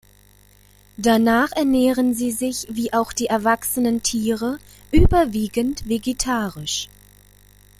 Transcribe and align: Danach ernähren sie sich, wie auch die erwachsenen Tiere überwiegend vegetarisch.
Danach 0.97 1.51
ernähren 1.51 2.15
sie 2.15 2.31
sich, 2.31 2.65
wie 2.71 2.91
auch 2.91 3.13
die 3.13 3.27
erwachsenen 3.27 4.01
Tiere 4.01 4.57
überwiegend 4.91 5.87
vegetarisch. 5.87 6.89